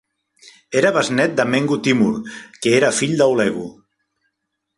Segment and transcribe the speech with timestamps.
[0.79, 2.09] Era besnet de mengu Timur,
[2.65, 3.69] que era fill de Hulegu.